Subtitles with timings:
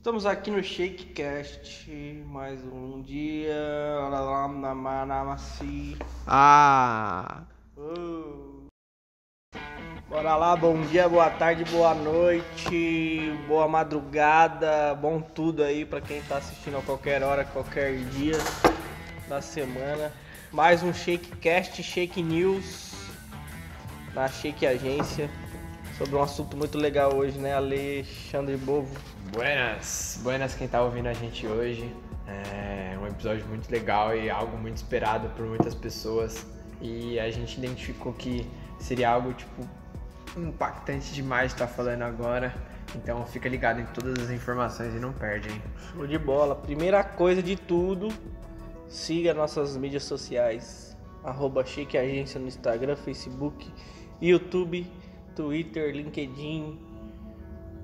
[0.00, 3.54] Estamos aqui no Shakecast, mais um dia.
[6.26, 7.42] Ah!
[7.76, 8.64] Uh.
[10.08, 16.22] Bora lá, bom dia, boa tarde, boa noite, boa madrugada, bom tudo aí pra quem
[16.22, 18.38] tá assistindo a qualquer hora, qualquer dia
[19.28, 20.10] da semana.
[20.50, 22.94] Mais um Shakecast, Shake News
[24.14, 25.28] na Shake Agência
[25.98, 28.96] sobre um assunto muito legal hoje, né, Alexandre Bovo?
[29.32, 31.94] Buenas, buenas quem tá ouvindo a gente hoje.
[32.26, 36.44] É um episódio muito legal e algo muito esperado por muitas pessoas.
[36.80, 38.44] E a gente identificou que
[38.80, 39.68] seria algo tipo
[40.36, 42.52] impactante demais estar tá falando agora.
[42.96, 45.62] Então fica ligado em todas as informações e não perde, hein?
[45.92, 46.56] Show de bola.
[46.56, 48.08] Primeira coisa de tudo,
[48.88, 50.96] siga nossas mídias sociais.
[51.22, 53.72] Arroba Chique Agência no Instagram, Facebook,
[54.20, 54.90] YouTube,
[55.36, 56.89] Twitter, LinkedIn,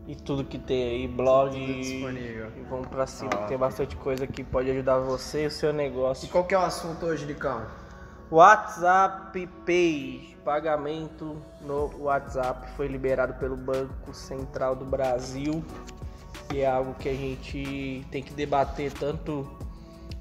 [0.06, 1.50] e tudo que tem aí, blog.
[1.50, 2.52] Tudo disponível.
[2.56, 5.72] E vamos pra cima, ah, tem bastante coisa que pode ajudar você e o seu
[5.72, 6.26] negócio.
[6.26, 7.66] E qual que é o assunto hoje, Licão?
[8.30, 15.64] WhatsApp Pay, pagamento no WhatsApp foi liberado pelo Banco Central do Brasil,
[16.52, 19.48] e é algo que a gente tem que debater tanto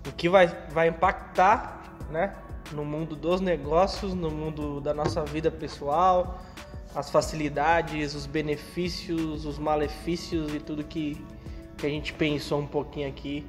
[0.08, 2.36] o que vai, vai impactar, né,
[2.72, 6.39] no mundo dos negócios, no mundo da nossa vida pessoal,
[6.95, 11.21] as facilidades, os benefícios, os malefícios e tudo que,
[11.77, 13.45] que a gente pensou um pouquinho aqui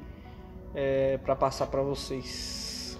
[0.74, 2.98] é, para passar para vocês.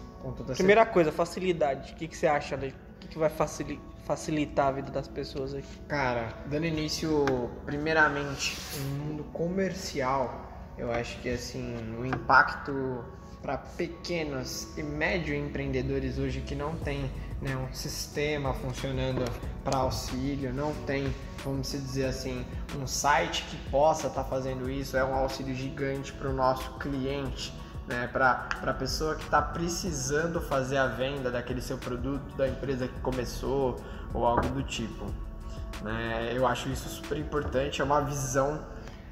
[0.55, 0.84] Primeira certeza.
[0.86, 1.92] coisa, facilidade.
[1.92, 2.56] O que, que você acha?
[2.56, 2.69] Né?
[2.69, 3.30] O que, que vai
[4.05, 5.64] facilitar a vida das pessoas aí?
[5.88, 7.25] Cara, dando início
[7.64, 10.47] primeiramente no mundo comercial,
[10.78, 13.05] eu acho que assim o impacto
[13.42, 17.08] para pequenos e médio empreendedores hoje que não tem
[17.41, 19.25] né, um sistema funcionando
[19.62, 21.12] para auxílio, não tem,
[21.45, 22.45] vamos dizer assim,
[22.81, 26.70] um site que possa estar tá fazendo isso, é um auxílio gigante para o nosso
[26.78, 27.53] cliente,
[27.87, 32.89] né, para a pessoa que está precisando fazer a venda daquele seu produto, da empresa
[32.89, 33.77] que começou
[34.12, 35.05] ou algo do tipo.
[35.83, 38.65] Né, eu acho isso super importante, é uma visão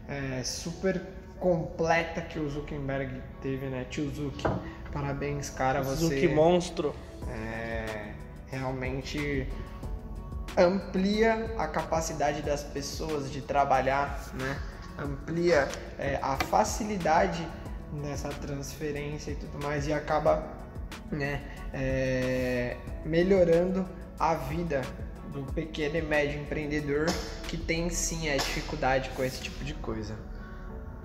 [0.09, 1.01] é, super
[1.39, 3.85] completa que o Zuckerberg teve, né?
[3.91, 4.43] Tio Zuck,
[4.91, 6.07] parabéns, cara, você...
[6.07, 6.95] Zuck monstro.
[7.29, 8.14] É,
[8.55, 9.49] realmente
[10.57, 14.59] amplia a capacidade das pessoas de trabalhar, né?
[14.99, 17.47] Amplia é, a facilidade
[17.93, 20.47] nessa transferência e tudo mais e acaba,
[21.11, 21.43] né?
[21.73, 23.87] É, melhorando
[24.19, 24.83] a vida
[25.33, 27.07] do pequeno e médio empreendedor
[27.49, 30.15] que tem sim a dificuldade com esse tipo de coisa.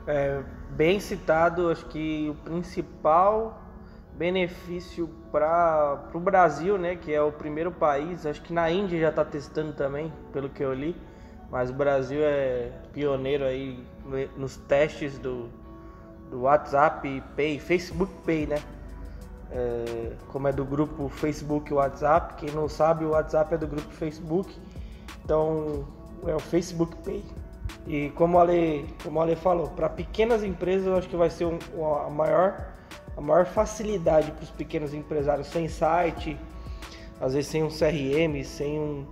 [0.06, 3.69] É, bem citado, acho que o principal
[4.19, 9.09] benefício para o Brasil, né, que é o primeiro país, acho que na Índia já
[9.09, 10.94] está testando também, pelo que eu li,
[11.50, 13.81] mas o Brasil é pioneiro aí
[14.35, 15.50] nos testes do,
[16.30, 18.62] do WhatsApp Pay, Facebook Pay, né?
[19.52, 23.90] É, como é do grupo Facebook WhatsApp, quem não sabe, o WhatsApp é do grupo
[23.94, 24.53] Facebook,
[25.24, 25.88] então
[26.28, 27.24] é o Facebook Pay.
[27.88, 31.30] E como a Ale, como a Ale falou, para pequenas empresas eu acho que vai
[31.30, 31.57] ser um,
[31.96, 32.74] a, maior,
[33.16, 36.38] a maior facilidade para os pequenos empresários sem site,
[37.20, 39.06] às vezes sem um CRM, sem, um,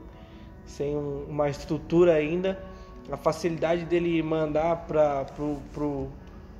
[0.65, 2.61] sem um, uma estrutura ainda.
[3.11, 6.07] A facilidade dele mandar para pro, pro,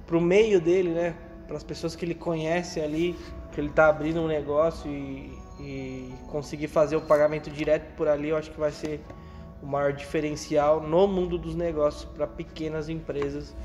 [0.05, 1.15] pro meio dele, né?
[1.47, 3.15] Para as pessoas que ele conhece ali,
[3.51, 8.29] que ele está abrindo um negócio e, e conseguir fazer o pagamento direto por ali,
[8.29, 9.01] eu acho que vai ser
[9.61, 13.55] o maior diferencial no mundo dos negócios para pequenas empresas.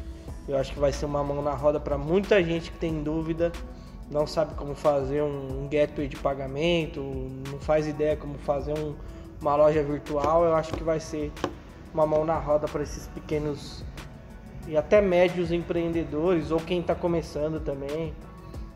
[0.48, 3.52] Eu acho que vai ser uma mão na roda para muita gente que tem dúvida,
[4.10, 7.00] não sabe como fazer um gateway de pagamento,
[7.50, 8.94] não faz ideia como fazer um,
[9.40, 10.44] uma loja virtual.
[10.44, 11.32] Eu acho que vai ser
[11.94, 13.84] uma mão na roda para esses pequenos
[14.66, 18.12] e até médios empreendedores ou quem está começando também.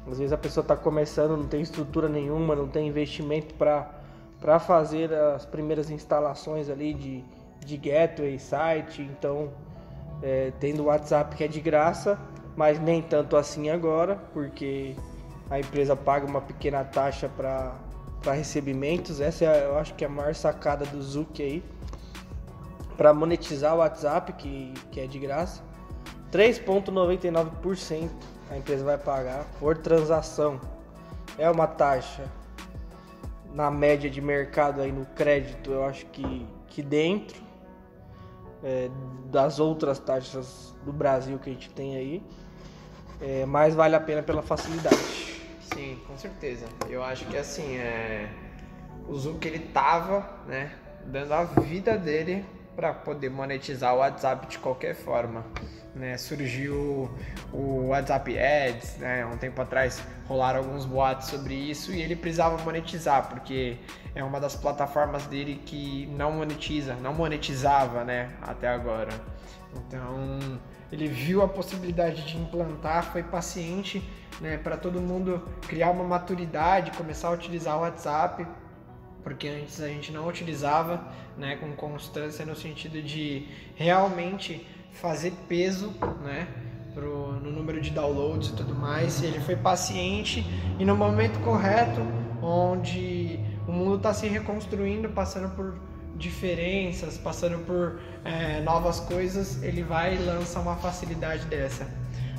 [0.08, 5.12] Às vezes a pessoa está começando, não tem estrutura nenhuma, não tem investimento para fazer
[5.12, 7.24] as primeiras instalações ali de,
[7.64, 9.50] de gateway, site, então
[10.22, 12.18] é, tendo o WhatsApp que é de graça,
[12.56, 14.94] mas nem tanto assim agora, porque
[15.50, 17.74] a empresa paga uma pequena taxa para
[18.32, 19.20] recebimentos.
[19.20, 21.62] Essa é, eu acho que é a maior sacada do Zuc aí.
[22.96, 25.62] Para monetizar o WhatsApp, que, que é de graça.
[26.32, 28.08] 3,99%
[28.50, 30.60] a empresa vai pagar por transação.
[31.38, 32.24] É uma taxa
[33.52, 37.45] na média de mercado aí no crédito, eu acho que, que dentro
[38.66, 38.90] é,
[39.30, 42.22] das outras taxas do Brasil que a gente tem aí,
[43.20, 45.40] é, mais vale a pena pela facilidade.
[45.60, 46.66] Sim, com certeza.
[46.88, 48.28] Eu acho que assim, é,
[49.08, 50.72] o que ele tava, né,
[51.04, 52.44] dando a vida dele
[52.76, 55.44] para poder monetizar o WhatsApp de qualquer forma.
[55.94, 56.18] Né?
[56.18, 57.10] Surgiu
[57.50, 59.24] o WhatsApp Ads, né?
[59.24, 63.78] um tempo atrás rolaram alguns boatos sobre isso e ele precisava monetizar, porque
[64.14, 68.30] é uma das plataformas dele que não monetiza, não monetizava né?
[68.42, 69.10] até agora.
[69.74, 70.60] Então
[70.92, 74.06] ele viu a possibilidade de implantar, foi paciente
[74.38, 74.58] né?
[74.58, 78.46] para todo mundo criar uma maturidade, começar a utilizar o WhatsApp
[79.26, 81.04] porque antes a gente não utilizava
[81.36, 85.92] né, com constância no sentido de realmente fazer peso
[86.22, 86.46] né,
[86.94, 89.24] pro, no número de downloads e tudo mais.
[89.24, 90.46] Ele foi paciente
[90.78, 92.02] e no momento correto,
[92.40, 95.76] onde o mundo está se reconstruindo, passando por
[96.14, 101.84] diferenças, passando por é, novas coisas, ele vai e lança uma facilidade dessa.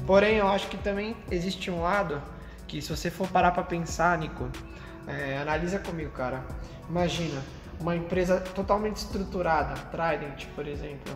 [0.05, 2.21] Porém, eu acho que também existe um lado
[2.65, 4.49] que, se você for parar para pensar, Nico,
[5.07, 6.44] é, analisa comigo, cara.
[6.89, 7.42] Imagina,
[7.80, 11.13] uma empresa totalmente estruturada, Trident, por exemplo,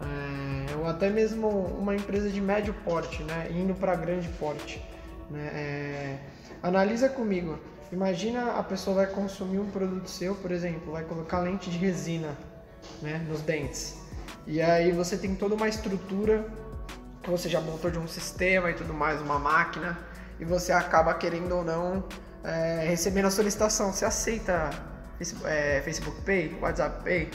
[0.00, 4.82] é, ou até mesmo uma empresa de médio porte, né, indo para grande porte.
[5.30, 6.18] Né, é,
[6.62, 7.58] analisa comigo.
[7.90, 12.36] Imagina a pessoa vai consumir um produto seu, por exemplo, vai colocar lente de resina
[13.00, 13.98] né, nos dentes.
[14.46, 16.46] E aí você tem toda uma estrutura
[17.30, 19.98] você já montou de um sistema e tudo mais, uma máquina,
[20.40, 22.04] e você acaba querendo ou não
[22.44, 23.92] é, recebendo a solicitação.
[23.92, 24.70] Você aceita
[25.44, 27.30] é, Facebook Pay, WhatsApp Pay.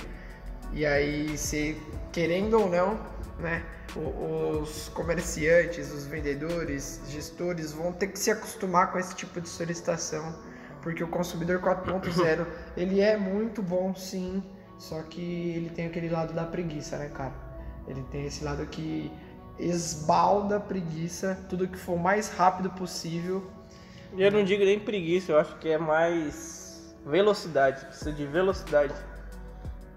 [0.71, 1.77] E aí, se
[2.11, 2.99] querendo ou não,
[3.39, 3.63] né,
[3.95, 10.35] os comerciantes, os vendedores, gestores vão ter que se acostumar com esse tipo de solicitação,
[10.81, 12.45] porque o consumidor 4.0
[12.75, 14.43] ele é muito bom, sim,
[14.79, 17.33] só que ele tem aquele lado da preguiça, né, cara?
[17.87, 19.11] Ele tem esse lado que
[19.59, 23.45] esbalda a preguiça, tudo que for mais rápido possível.
[24.17, 28.93] Eu não digo nem preguiça, eu acho que é mais velocidade, precisa de velocidade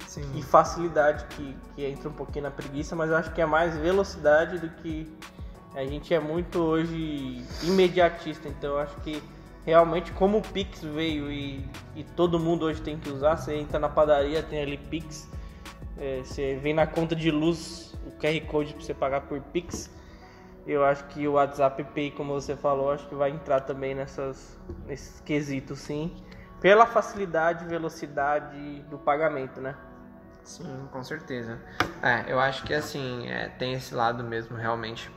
[0.06, 0.24] Sim.
[0.34, 3.76] e facilidade que, que entra um pouquinho na preguiça, mas eu acho que é mais
[3.76, 5.06] velocidade do que
[5.74, 9.22] a gente é muito hoje imediatista, então eu acho que
[9.64, 11.62] realmente como o Pix veio e,
[11.94, 15.28] e todo mundo hoje tem que usar, você entra na padaria, tem ali Pix,
[15.98, 19.90] é, você vem na conta de luz o QR Code para você pagar por Pix.
[20.66, 24.58] Eu acho que o WhatsApp Pay, como você falou, acho que vai entrar também nessas,
[24.86, 26.12] nesses quesitos, sim
[26.60, 29.74] pela facilidade e velocidade do pagamento, né?
[30.42, 31.58] Sim, com certeza.
[32.02, 35.10] É, eu acho que assim, é, tem esse lado mesmo, realmente.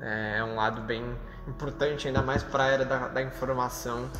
[0.00, 1.04] É, é um lado bem
[1.46, 4.10] importante, ainda mais para a era da, da informação.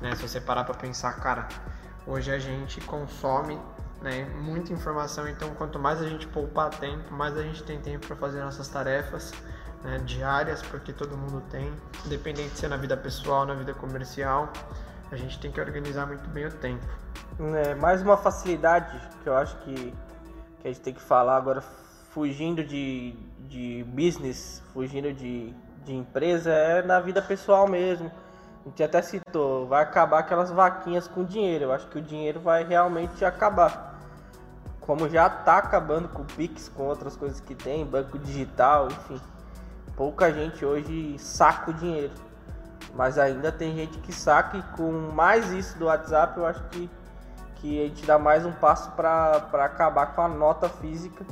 [0.00, 0.14] Né?
[0.14, 1.48] Se você parar para pensar, cara,
[2.06, 3.58] hoje a gente consome
[4.00, 8.06] né, muita informação, então quanto mais a gente poupar tempo, mais a gente tem tempo
[8.06, 9.32] para fazer nossas tarefas
[9.84, 11.72] né, diárias, porque todo mundo tem,
[12.06, 14.52] independente de ser na vida pessoal, na vida comercial
[15.12, 16.86] a gente tem que organizar muito bem o tempo.
[17.38, 19.94] É, mais uma facilidade que eu acho que,
[20.58, 21.60] que a gente tem que falar agora,
[22.10, 28.10] fugindo de, de business, fugindo de, de empresa, é na vida pessoal mesmo.
[28.64, 31.64] A gente até citou, vai acabar aquelas vaquinhas com dinheiro.
[31.64, 34.00] Eu acho que o dinheiro vai realmente acabar.
[34.80, 39.20] Como já está acabando com o Pix, com outras coisas que tem, banco digital, enfim.
[40.02, 42.12] Pouca gente hoje saca o dinheiro.
[42.92, 46.90] Mas ainda tem gente que saca e com mais isso do WhatsApp eu acho que,
[47.54, 51.24] que a gente dá mais um passo para acabar com a nota física.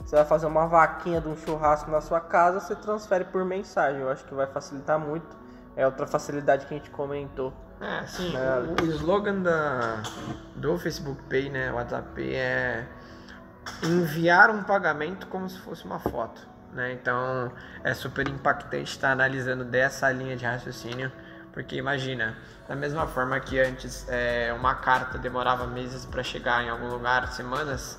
[0.00, 4.00] Você vai fazer uma vaquinha de um churrasco na sua casa, você transfere por mensagem.
[4.00, 5.36] Eu acho que vai facilitar muito.
[5.76, 7.52] É outra facilidade que a gente comentou.
[7.78, 8.34] É, sim.
[8.34, 8.58] É.
[8.58, 10.02] O, o slogan da,
[10.56, 12.88] do Facebook Pay, né, WhatsApp Pay é
[13.82, 16.53] enviar um pagamento como se fosse uma foto.
[16.74, 16.92] Né?
[16.92, 17.52] Então
[17.84, 21.10] é super impactante estar analisando dessa linha de raciocínio,
[21.52, 22.36] porque imagina,
[22.68, 27.28] da mesma forma que antes é, uma carta demorava meses para chegar em algum lugar,
[27.32, 27.98] semanas,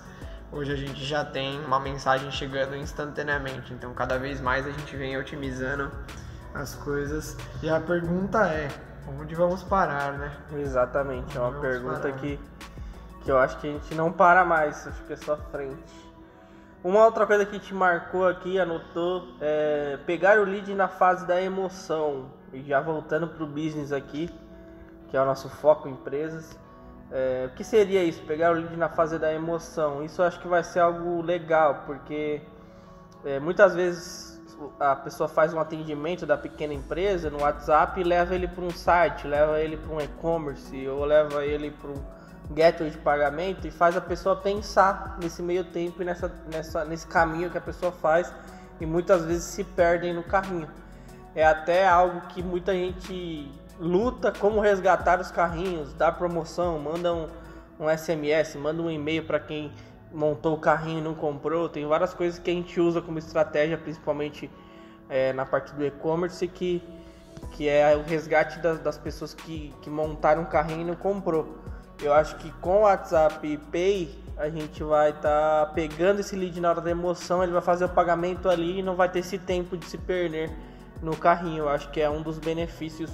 [0.51, 3.73] hoje a gente já tem uma mensagem chegando instantaneamente.
[3.73, 5.89] Então cada vez mais a gente vem otimizando
[6.53, 7.37] as coisas.
[7.63, 8.67] E a pergunta é,
[9.07, 10.31] onde vamos parar, né?
[10.57, 12.37] Exatamente, é uma pergunta que,
[13.23, 16.05] que eu acho que a gente não para mais, acho que é só frente.
[16.85, 21.41] Uma outra coisa que te marcou aqui, anotou, é pegar o lead na fase da
[21.41, 22.27] emoção.
[22.53, 24.29] E já voltando para o business aqui,
[25.07, 26.55] que é o nosso foco empresas.
[27.11, 28.21] É, o que seria isso?
[28.25, 30.05] Pegar o lead na fase da emoção.
[30.05, 32.43] Isso eu acho que vai ser algo legal, porque
[33.25, 34.39] é, muitas vezes
[34.79, 38.69] a pessoa faz um atendimento da pequena empresa no WhatsApp e leva ele para um
[38.69, 42.15] site, leva ele para um e-commerce ou leva ele para um
[42.51, 47.07] gateway de pagamento e faz a pessoa pensar nesse meio tempo e nessa, nessa, nesse
[47.07, 48.33] caminho que a pessoa faz
[48.79, 50.67] e muitas vezes se perdem no carrinho.
[51.33, 57.27] É até algo que muita gente luta como resgatar os carrinhos, dar promoção, manda um,
[57.79, 59.71] um SMS, manda um e-mail para quem
[60.13, 61.67] montou o carrinho e não comprou.
[61.67, 64.49] Tem várias coisas que a gente usa como estratégia, principalmente
[65.09, 66.81] é, na parte do e-commerce, que,
[67.51, 71.57] que é o resgate das, das pessoas que, que montaram o carrinho e não comprou.
[72.01, 76.59] Eu acho que com o WhatsApp Pay a gente vai estar tá pegando esse lead
[76.59, 79.37] na hora da emoção, ele vai fazer o pagamento ali e não vai ter esse
[79.37, 80.51] tempo de se perder
[81.01, 81.63] no carrinho.
[81.63, 83.09] Eu acho que é um dos benefícios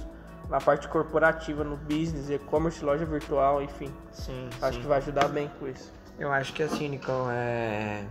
[0.48, 3.92] na parte corporativa, no business, e-commerce, loja virtual, enfim.
[4.12, 4.80] Sim, acho sim.
[4.82, 5.92] que vai ajudar bem com isso.
[6.18, 8.04] Eu acho que assim, Nicão, é.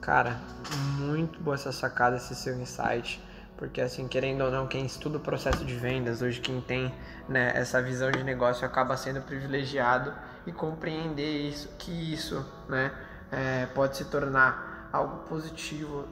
[0.00, 0.40] Cara,
[0.98, 3.22] muito boa essa sacada, esse seu insight.
[3.62, 6.92] Porque assim, querendo ou não, quem estuda o processo de vendas, hoje quem tem
[7.28, 10.12] né, essa visão de negócio acaba sendo privilegiado
[10.44, 12.90] e compreender isso, que isso né,
[13.30, 16.08] é, pode se tornar algo positivo.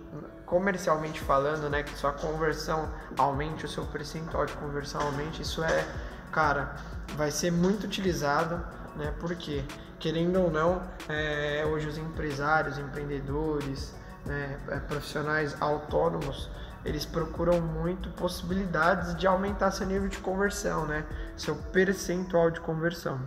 [0.47, 2.89] Comercialmente falando, né, que sua conversão
[3.19, 5.85] aumente, o seu percentual de conversão aumente, isso é,
[6.31, 6.77] cara,
[7.17, 8.65] vai ser muito utilizado,
[8.95, 9.65] né, porque
[9.99, 13.93] querendo ou não, é, hoje os empresários, empreendedores,
[14.25, 16.49] né, é, profissionais autônomos
[16.85, 21.05] eles procuram muito possibilidades de aumentar seu nível de conversão, né?
[21.37, 23.21] Seu percentual de conversão.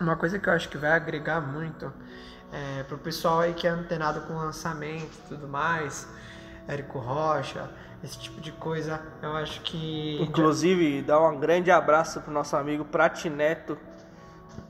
[0.00, 1.92] Uma coisa que eu acho que vai agregar muito
[2.52, 6.08] é, para o pessoal aí que é antenado com lançamento e tudo mais,
[6.66, 7.70] Érico Rocha,
[8.02, 10.18] esse tipo de coisa, eu acho que.
[10.20, 13.78] Inclusive, dá um grande abraço pro nosso amigo Pratineto,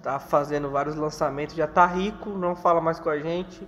[0.02, 3.66] tá fazendo vários lançamentos, já tá rico, não fala mais com a gente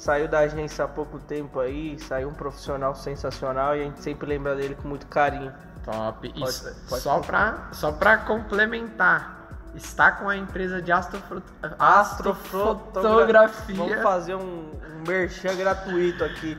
[0.00, 4.26] Saiu da agência há pouco tempo aí, saiu um profissional sensacional e a gente sempre
[4.26, 5.52] lembra dele com muito carinho.
[5.84, 6.26] Top.
[6.26, 11.42] Pode, pode só, para só pra complementar, está com a empresa de astrofot...
[11.78, 13.76] astrofotografia.
[13.76, 16.56] Vamos fazer um, um merchan gratuito aqui.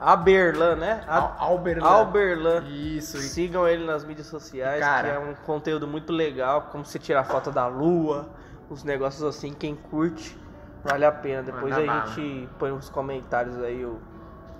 [0.00, 1.04] Aberlan, né?
[1.06, 1.44] A...
[1.44, 1.86] Alberlan.
[1.86, 2.64] Alberlan.
[2.68, 3.18] Isso.
[3.18, 7.24] Sigam ele nas mídias sociais, Cara, que é um conteúdo muito legal, como você tirar
[7.24, 8.30] foto da lua,
[8.70, 10.47] os negócios assim, quem curte.
[10.84, 11.42] Vale a pena.
[11.42, 13.98] Depois Manda a gente põe nos comentários aí o,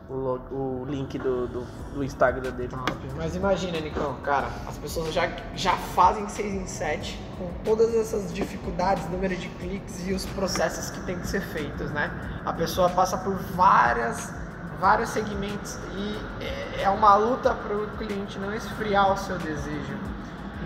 [0.09, 1.61] o, o link do, do,
[1.95, 2.75] do, Instagram dele.
[3.17, 8.33] Mas imagina, Nicão, cara, as pessoas já, já fazem 6 em 7 com todas essas
[8.33, 12.11] dificuldades, número de cliques e os processos que tem que ser feitos, né?
[12.45, 14.33] A pessoa passa por várias,
[14.81, 19.97] vários segmentos e é, é uma luta para o cliente não esfriar o seu desejo.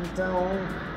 [0.04, 0.48] Então,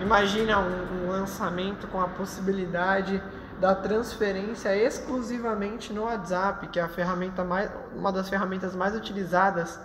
[0.02, 3.22] imagina um, um lançamento com a possibilidade
[3.60, 9.80] da transferência exclusivamente no WhatsApp, que é a ferramenta mais, uma das ferramentas mais utilizadas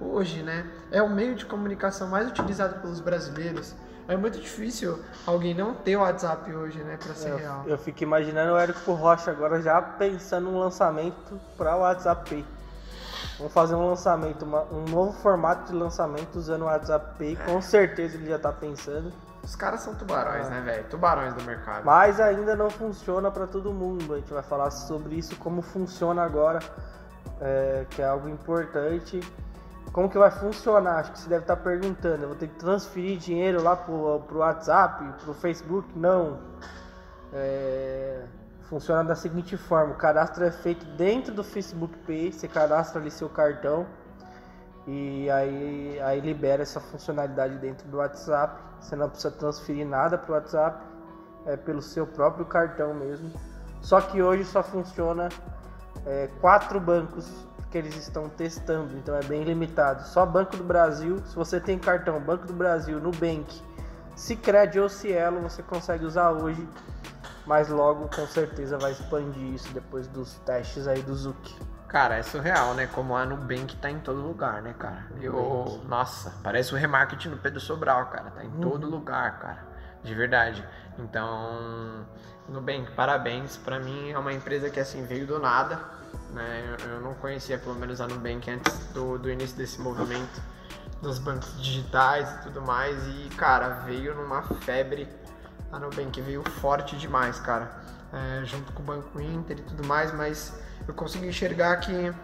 [0.00, 0.66] hoje, né?
[0.90, 3.74] É o meio de comunicação mais utilizado pelos brasileiros.
[4.08, 7.64] É muito difícil alguém não ter o WhatsApp hoje, né, para ser eu, real.
[7.66, 12.44] Eu fico imaginando o Érico Rocha agora já pensando um lançamento para o WhatsApp Pay.
[13.38, 17.36] Vamos fazer um lançamento, uma, um novo formato de lançamento usando o WhatsApp Pay.
[17.44, 19.12] Com certeza ele já está pensando.
[19.46, 20.50] Os caras são tubarões, ah.
[20.50, 20.84] né, velho?
[20.90, 21.84] Tubarões do mercado.
[21.84, 24.14] Mas ainda não funciona para todo mundo.
[24.14, 26.58] A gente vai falar sobre isso, como funciona agora,
[27.40, 29.20] é, que é algo importante.
[29.92, 30.96] Como que vai funcionar?
[30.98, 32.24] Acho que você deve estar perguntando.
[32.24, 35.96] Eu vou ter que transferir dinheiro lá pro, pro WhatsApp, pro Facebook?
[35.96, 36.40] Não.
[37.32, 38.24] É,
[38.62, 42.32] funciona da seguinte forma: o cadastro é feito dentro do Facebook Pay.
[42.32, 43.86] Você cadastra ali seu cartão
[44.86, 48.62] e aí, aí libera essa funcionalidade dentro do WhatsApp.
[48.80, 50.80] Você não precisa transferir nada para o WhatsApp,
[51.46, 53.30] é pelo seu próprio cartão mesmo.
[53.80, 55.28] Só que hoje só funciona
[56.04, 57.28] é, quatro bancos
[57.70, 60.02] que eles estão testando, então é bem limitado.
[60.04, 63.60] Só Banco do Brasil, se você tem cartão Banco do Brasil, Nubank,
[64.14, 66.66] Sicredi ou Cielo, você consegue usar hoje,
[67.46, 71.54] mas logo com certeza vai expandir isso depois dos testes aí do Zuc.
[71.88, 72.88] Cara, é surreal, né?
[72.88, 75.06] Como a Nubank tá em todo lugar, né, cara?
[75.20, 78.30] Eu, nossa, parece o remarketing do Pedro Sobral, cara.
[78.30, 78.60] Tá em uhum.
[78.60, 79.64] todo lugar, cara.
[80.02, 80.66] De verdade.
[80.98, 82.04] Então,
[82.48, 83.56] Nubank, parabéns.
[83.56, 85.80] Para mim é uma empresa que assim veio do nada,
[86.30, 86.76] né?
[86.84, 90.42] Eu não conhecia pelo menos a Nubank antes do, do início desse movimento
[91.00, 92.96] dos bancos digitais e tudo mais.
[93.06, 95.08] E, cara, veio numa febre.
[95.72, 97.70] A Nubank veio forte demais, cara.
[98.12, 102.14] É, junto com o Banco Inter e tudo mais, mas eu consigo enxergar que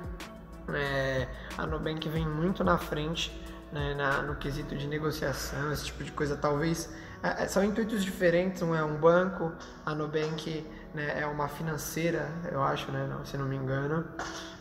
[0.73, 3.33] é, a Nubank vem muito na frente
[3.73, 6.37] né, na, no quesito de negociação, esse tipo de coisa.
[6.37, 8.61] Talvez é, é são intuitos diferentes.
[8.63, 9.53] Um é um banco,
[9.85, 14.05] a Nubank né, é uma financeira, eu acho, né, se não me engano.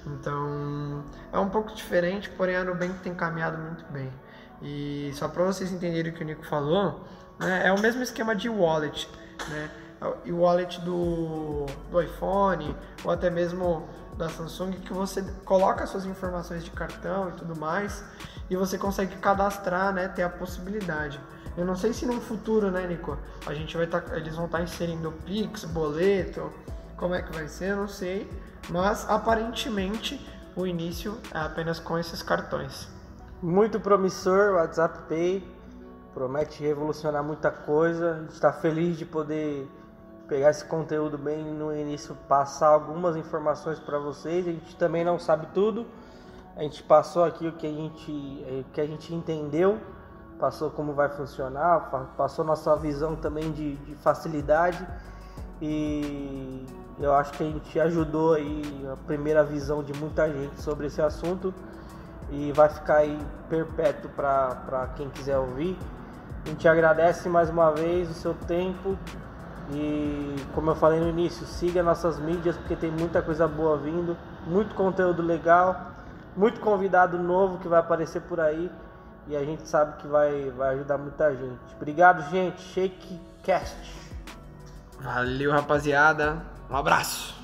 [0.08, 4.12] Então é um pouco diferente, porém a Nubank tem caminhado muito bem.
[4.62, 7.06] E só para vocês entenderem o que o Nico falou,
[7.40, 9.10] né, é o mesmo esquema de wallet.
[9.50, 9.70] Né?
[10.26, 16.64] e wallet do, do iPhone ou até mesmo da Samsung que você coloca suas informações
[16.64, 18.04] de cartão e tudo mais
[18.50, 21.20] e você consegue cadastrar, né, ter a possibilidade.
[21.56, 24.46] Eu não sei se no futuro, né, Nico, a gente vai estar, tá, eles vão
[24.46, 26.52] estar tá inserindo Pix, boleto,
[26.98, 28.30] como é que vai ser, eu não sei,
[28.70, 30.20] Mas aparentemente
[30.56, 32.88] o início é apenas com esses cartões.
[33.42, 35.48] Muito promissor WhatsApp Pay,
[36.14, 38.26] promete revolucionar muita coisa.
[38.30, 39.70] Está feliz de poder
[40.28, 44.48] pegar esse conteúdo bem no início, passar algumas informações para vocês.
[44.48, 45.86] A gente também não sabe tudo.
[46.56, 49.80] A gente passou aqui o que a gente, o que a gente entendeu,
[50.40, 54.86] passou como vai funcionar, passou nossa visão também de, de facilidade
[55.62, 56.66] e
[57.00, 61.02] eu acho que a gente ajudou aí a primeira visão de muita gente sobre esse
[61.02, 61.54] assunto
[62.32, 65.78] e vai ficar aí perpétuo para quem quiser ouvir.
[66.46, 68.98] A gente agradece mais uma vez o seu tempo
[69.72, 74.18] e, como eu falei no início, siga nossas mídias porque tem muita coisa boa vindo,
[74.46, 75.92] muito conteúdo legal,
[76.36, 78.72] muito convidado novo que vai aparecer por aí
[79.28, 81.76] e a gente sabe que vai, vai ajudar muita gente.
[81.76, 82.62] Obrigado, gente.
[82.62, 84.02] Shakecast.
[85.00, 86.42] Valeu, rapaziada.
[86.70, 87.41] Um abraço.